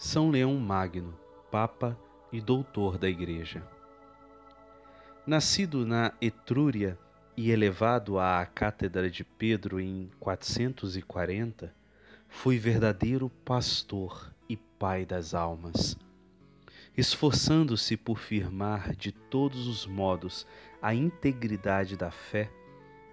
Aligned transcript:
São 0.00 0.30
Leão 0.30 0.54
Magno, 0.54 1.12
Papa 1.50 1.98
e 2.30 2.40
Doutor 2.40 2.96
da 2.98 3.08
Igreja. 3.08 3.66
Nascido 5.26 5.84
na 5.84 6.12
Etrúria 6.20 6.96
e 7.36 7.50
elevado 7.50 8.16
à 8.16 8.46
Cátedra 8.46 9.10
de 9.10 9.24
Pedro 9.24 9.80
em 9.80 10.08
440, 10.20 11.74
foi 12.28 12.58
verdadeiro 12.58 13.28
pastor 13.44 14.32
e 14.48 14.56
pai 14.56 15.04
das 15.04 15.34
almas. 15.34 15.96
Esforçando-se 16.96 17.96
por 17.96 18.20
firmar 18.20 18.94
de 18.94 19.10
todos 19.10 19.66
os 19.66 19.84
modos 19.84 20.46
a 20.80 20.94
integridade 20.94 21.96
da 21.96 22.12
fé, 22.12 22.48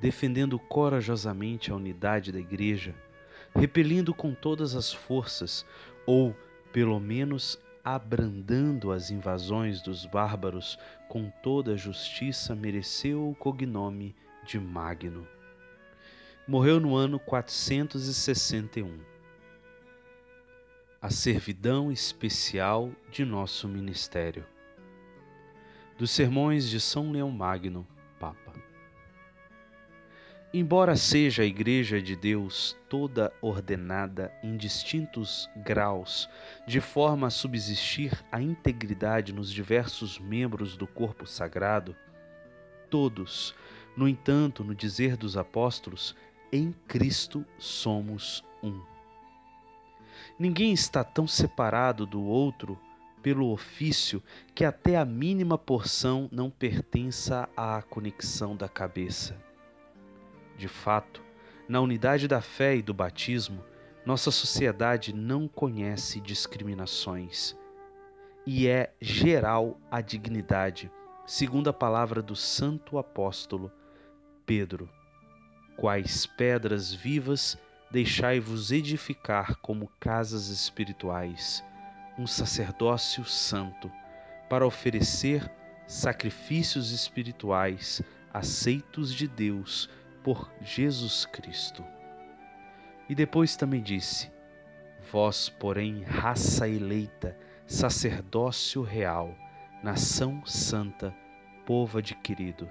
defendendo 0.00 0.58
corajosamente 0.58 1.70
a 1.70 1.76
unidade 1.76 2.32
da 2.32 2.40
Igreja, 2.40 2.92
repelindo 3.54 4.12
com 4.12 4.34
todas 4.34 4.74
as 4.74 4.92
forças 4.92 5.64
ou 6.04 6.34
pelo 6.72 6.98
menos 6.98 7.60
abrandando 7.84 8.92
as 8.92 9.10
invasões 9.10 9.82
dos 9.82 10.06
bárbaros 10.06 10.78
com 11.08 11.30
toda 11.42 11.72
a 11.72 11.76
justiça, 11.76 12.54
mereceu 12.54 13.28
o 13.28 13.34
cognome 13.34 14.14
de 14.44 14.58
Magno. 14.58 15.26
Morreu 16.46 16.80
no 16.80 16.94
ano 16.94 17.18
461. 17.18 18.98
A 21.00 21.10
servidão 21.10 21.90
especial 21.90 22.90
de 23.10 23.24
nosso 23.24 23.68
ministério. 23.68 24.46
Dos 25.98 26.10
sermões 26.10 26.68
de 26.68 26.80
São 26.80 27.12
Leão 27.12 27.30
Magno, 27.30 27.86
Papa. 28.18 28.52
Embora 30.54 30.96
seja 30.96 31.44
a 31.44 31.46
Igreja 31.46 32.02
de 32.02 32.14
Deus 32.14 32.76
toda 32.86 33.32
ordenada 33.40 34.30
em 34.42 34.54
distintos 34.54 35.48
graus, 35.56 36.28
de 36.66 36.78
forma 36.78 37.28
a 37.28 37.30
subsistir 37.30 38.22
a 38.30 38.38
integridade 38.38 39.32
nos 39.32 39.50
diversos 39.50 40.18
membros 40.18 40.76
do 40.76 40.86
corpo 40.86 41.26
sagrado, 41.26 41.96
todos, 42.90 43.54
no 43.96 44.06
entanto, 44.06 44.62
no 44.62 44.74
dizer 44.74 45.16
dos 45.16 45.38
apóstolos, 45.38 46.14
em 46.52 46.74
Cristo 46.86 47.46
somos 47.58 48.44
um. 48.62 48.78
Ninguém 50.38 50.74
está 50.74 51.02
tão 51.02 51.26
separado 51.26 52.04
do 52.04 52.22
outro 52.22 52.78
pelo 53.22 53.50
ofício 53.50 54.22
que 54.54 54.66
até 54.66 54.98
a 54.98 55.04
mínima 55.06 55.56
porção 55.56 56.28
não 56.30 56.50
pertença 56.50 57.48
à 57.56 57.80
conexão 57.80 58.54
da 58.54 58.68
cabeça 58.68 59.50
de 60.62 60.68
fato, 60.68 61.20
na 61.68 61.80
unidade 61.80 62.28
da 62.28 62.40
fé 62.40 62.76
e 62.76 62.82
do 62.82 62.94
batismo, 62.94 63.64
nossa 64.06 64.30
sociedade 64.30 65.12
não 65.12 65.48
conhece 65.48 66.20
discriminações 66.20 67.56
e 68.46 68.68
é 68.68 68.94
geral 69.00 69.76
a 69.90 70.00
dignidade, 70.00 70.88
segundo 71.26 71.68
a 71.68 71.72
palavra 71.72 72.22
do 72.22 72.36
santo 72.36 72.96
apóstolo 72.96 73.72
Pedro. 74.46 74.88
Quais 75.76 76.26
pedras 76.26 76.94
vivas 76.94 77.58
deixai-vos 77.90 78.70
edificar 78.70 79.56
como 79.56 79.90
casas 79.98 80.46
espirituais, 80.46 81.64
um 82.16 82.26
sacerdócio 82.26 83.24
santo, 83.24 83.90
para 84.48 84.64
oferecer 84.64 85.50
sacrifícios 85.88 86.92
espirituais 86.92 88.00
aceitos 88.32 89.12
de 89.12 89.28
Deus 89.28 89.90
por 90.22 90.50
Jesus 90.60 91.26
Cristo. 91.26 91.84
E 93.08 93.14
depois 93.14 93.56
também 93.56 93.82
disse: 93.82 94.30
Vós, 95.10 95.48
porém, 95.48 96.02
raça 96.02 96.68
eleita, 96.68 97.36
sacerdócio 97.66 98.82
real, 98.82 99.34
nação 99.82 100.44
santa, 100.46 101.14
povo 101.66 101.98
adquirido. 101.98 102.68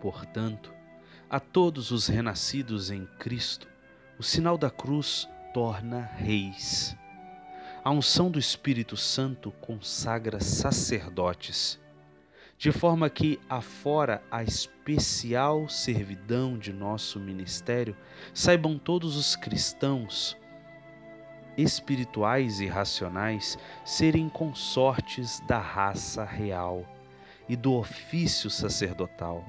Portanto, 0.00 0.74
a 1.30 1.38
todos 1.38 1.90
os 1.90 2.08
renascidos 2.08 2.90
em 2.90 3.06
Cristo, 3.18 3.68
o 4.18 4.22
sinal 4.22 4.58
da 4.58 4.70
cruz 4.70 5.28
torna 5.54 6.00
reis. 6.00 6.96
A 7.84 7.90
unção 7.90 8.30
do 8.30 8.38
Espírito 8.38 8.96
Santo 8.96 9.50
consagra 9.52 10.40
sacerdotes 10.40 11.80
de 12.62 12.70
forma 12.70 13.10
que, 13.10 13.40
afora 13.48 14.22
a 14.30 14.44
especial 14.44 15.68
servidão 15.68 16.56
de 16.56 16.72
nosso 16.72 17.18
ministério, 17.18 17.96
saibam 18.32 18.78
todos 18.78 19.16
os 19.16 19.34
cristãos 19.34 20.38
espirituais 21.58 22.60
e 22.60 22.68
racionais 22.68 23.58
serem 23.84 24.28
consortes 24.28 25.40
da 25.40 25.58
raça 25.58 26.24
real 26.24 26.86
e 27.48 27.56
do 27.56 27.74
ofício 27.74 28.48
sacerdotal. 28.48 29.44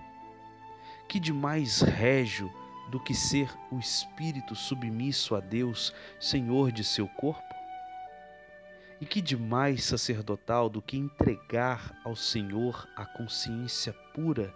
Que 1.07 1.19
de 1.19 1.31
mais 1.31 1.81
régio 1.81 2.51
do 2.89 2.99
que 2.99 3.13
ser 3.13 3.47
o 3.69 3.77
espírito 3.77 4.55
submisso 4.55 5.35
a 5.35 5.39
Deus, 5.39 5.93
Senhor 6.19 6.71
de 6.71 6.83
seu 6.83 7.07
corpo? 7.07 7.52
E 9.03 9.05
que 9.05 9.21
de 9.21 9.35
mais 9.35 9.83
sacerdotal 9.83 10.69
do 10.69 10.81
que 10.81 10.95
entregar 10.95 11.93
ao 12.05 12.15
Senhor 12.15 12.87
a 12.95 13.05
consciência 13.05 13.91
pura 14.13 14.55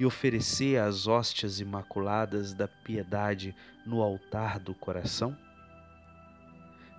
e 0.00 0.04
oferecer 0.04 0.80
as 0.80 1.06
hóstias 1.06 1.60
imaculadas 1.60 2.52
da 2.52 2.66
piedade 2.66 3.54
no 3.86 4.02
altar 4.02 4.58
do 4.58 4.74
coração? 4.74 5.38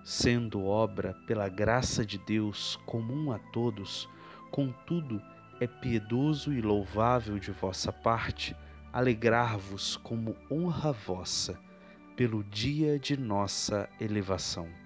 Sendo 0.02 0.64
obra 0.64 1.12
pela 1.26 1.50
graça 1.50 2.02
de 2.02 2.16
Deus 2.16 2.76
comum 2.86 3.30
a 3.30 3.38
todos, 3.52 4.08
contudo 4.50 5.20
é 5.60 5.66
piedoso 5.66 6.50
e 6.50 6.62
louvável 6.62 7.38
de 7.38 7.50
vossa 7.50 7.92
parte 7.92 8.56
alegrar-vos 8.90 9.98
como 9.98 10.34
honra 10.50 10.92
vossa 10.92 11.60
pelo 12.16 12.42
dia 12.42 12.98
de 12.98 13.18
nossa 13.18 13.86
elevação 14.00 14.85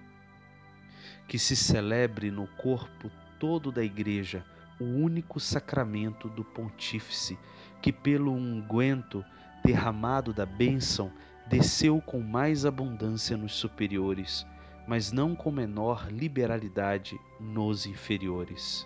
que 1.31 1.39
se 1.39 1.55
celebre 1.55 2.29
no 2.29 2.45
corpo 2.45 3.09
todo 3.39 3.71
da 3.71 3.81
Igreja 3.81 4.45
o 4.77 4.83
único 4.83 5.39
sacramento 5.39 6.27
do 6.27 6.43
Pontífice, 6.43 7.39
que 7.81 7.93
pelo 7.93 8.33
unguento 8.33 9.23
derramado 9.63 10.33
da 10.33 10.45
bênção 10.45 11.09
desceu 11.47 12.01
com 12.01 12.19
mais 12.19 12.65
abundância 12.65 13.37
nos 13.37 13.53
superiores, 13.53 14.45
mas 14.85 15.13
não 15.13 15.33
com 15.33 15.49
menor 15.51 16.11
liberalidade 16.11 17.17
nos 17.39 17.85
inferiores. 17.85 18.85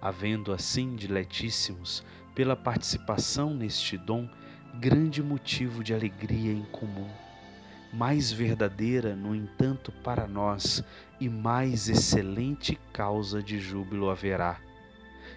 Havendo 0.00 0.52
assim, 0.52 0.94
diletíssimos, 0.94 2.04
pela 2.32 2.54
participação 2.54 3.52
neste 3.52 3.98
dom, 3.98 4.30
grande 4.76 5.20
motivo 5.20 5.82
de 5.82 5.92
alegria 5.92 6.52
em 6.52 6.62
comum 6.66 7.10
mais 7.92 8.30
verdadeira, 8.30 9.16
no 9.16 9.34
entanto, 9.34 9.90
para 9.90 10.26
nós, 10.26 10.84
e 11.20 11.28
mais 11.28 11.88
excelente 11.88 12.78
causa 12.92 13.42
de 13.42 13.58
júbilo 13.58 14.10
haverá, 14.10 14.60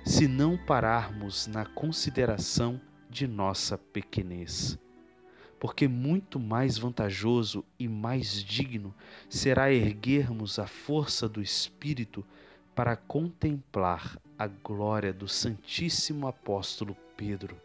se 0.05 0.27
não 0.27 0.57
pararmos 0.57 1.47
na 1.47 1.65
consideração 1.65 2.79
de 3.09 3.27
nossa 3.27 3.77
pequenez. 3.77 4.77
Porque 5.59 5.87
muito 5.87 6.39
mais 6.39 6.77
vantajoso 6.77 7.63
e 7.79 7.87
mais 7.87 8.43
digno 8.43 8.93
será 9.29 9.71
erguermos 9.71 10.59
a 10.59 10.67
força 10.67 11.27
do 11.27 11.41
Espírito 11.41 12.25
para 12.75 12.95
contemplar 12.95 14.17
a 14.37 14.47
glória 14.47 15.13
do 15.13 15.27
Santíssimo 15.27 16.27
Apóstolo 16.27 16.97
Pedro, 17.15 17.55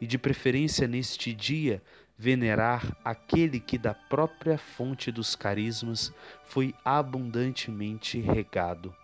e 0.00 0.06
de 0.06 0.18
preferência 0.18 0.86
neste 0.86 1.32
dia 1.32 1.82
venerar 2.16 2.96
aquele 3.04 3.58
que 3.58 3.76
da 3.76 3.94
própria 3.94 4.56
fonte 4.56 5.10
dos 5.10 5.34
carismas 5.34 6.12
foi 6.44 6.74
abundantemente 6.84 8.20
regado, 8.20 8.94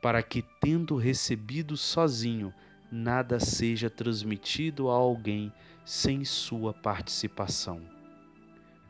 para 0.00 0.22
que, 0.22 0.42
tendo 0.60 0.96
recebido 0.96 1.76
sozinho, 1.76 2.52
nada 2.90 3.38
seja 3.38 3.90
transmitido 3.90 4.90
a 4.90 4.94
alguém 4.94 5.52
sem 5.84 6.24
sua 6.24 6.72
participação. 6.72 7.80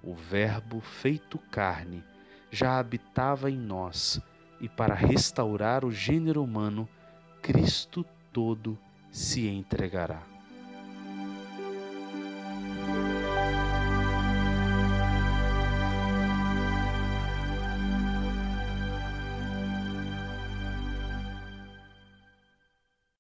O 0.02 0.14
Verbo 0.14 0.80
feito 0.80 1.38
carne 1.50 2.02
já 2.50 2.78
habitava 2.78 3.50
em 3.50 3.58
nós, 3.58 4.20
e 4.60 4.68
para 4.68 4.94
restaurar 4.94 5.84
o 5.84 5.90
gênero 5.90 6.42
humano, 6.42 6.88
Cristo 7.42 8.04
todo 8.32 8.78
se 9.10 9.46
entregará. 9.48 10.29